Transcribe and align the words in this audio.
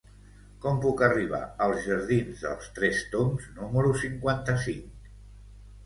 Com 0.63 0.79
puc 0.85 1.03
arribar 1.07 1.41
als 1.67 1.85
jardins 1.89 2.43
dels 2.47 2.73
Tres 2.81 3.05
Tombs 3.15 3.49
número 3.61 3.97
cinquanta-cinc? 4.09 5.11